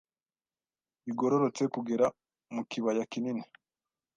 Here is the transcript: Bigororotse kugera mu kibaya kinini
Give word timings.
Bigororotse 1.03 1.63
kugera 1.73 2.05
mu 2.53 2.61
kibaya 2.69 3.03
kinini 3.11 3.43